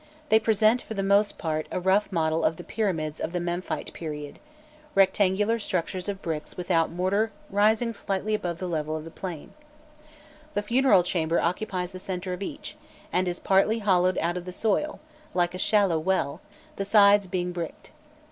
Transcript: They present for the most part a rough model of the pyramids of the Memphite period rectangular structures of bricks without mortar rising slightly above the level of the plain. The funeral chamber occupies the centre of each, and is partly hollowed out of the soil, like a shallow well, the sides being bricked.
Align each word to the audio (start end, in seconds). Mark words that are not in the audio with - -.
They 0.29 0.39
present 0.39 0.81
for 0.81 0.95
the 0.95 1.03
most 1.03 1.37
part 1.37 1.67
a 1.69 1.79
rough 1.79 2.11
model 2.11 2.43
of 2.43 2.55
the 2.57 2.63
pyramids 2.63 3.19
of 3.19 3.33
the 3.33 3.39
Memphite 3.39 3.93
period 3.93 4.39
rectangular 4.95 5.59
structures 5.59 6.09
of 6.09 6.23
bricks 6.23 6.57
without 6.57 6.89
mortar 6.89 7.31
rising 7.51 7.93
slightly 7.93 8.33
above 8.33 8.57
the 8.57 8.67
level 8.67 8.97
of 8.97 9.05
the 9.05 9.11
plain. 9.11 9.53
The 10.55 10.63
funeral 10.63 11.03
chamber 11.03 11.39
occupies 11.39 11.91
the 11.91 11.99
centre 11.99 12.33
of 12.33 12.41
each, 12.41 12.75
and 13.13 13.27
is 13.27 13.39
partly 13.39 13.77
hollowed 13.77 14.17
out 14.17 14.37
of 14.37 14.45
the 14.45 14.51
soil, 14.51 14.99
like 15.35 15.53
a 15.53 15.59
shallow 15.59 15.99
well, 15.99 16.41
the 16.77 16.83
sides 16.85 17.27
being 17.27 17.51
bricked. 17.51 17.91